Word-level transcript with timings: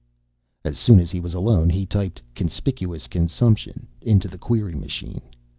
As 0.65 0.79
soon 0.79 0.99
as 0.99 1.11
he 1.11 1.19
was 1.19 1.35
alone 1.35 1.69
he 1.69 1.85
typed 1.85 2.23
Conspicuous 2.33 3.05
consumption 3.05 3.85
into 4.01 4.27
the 4.27 4.39
query 4.39 4.73
machine. 4.73 5.21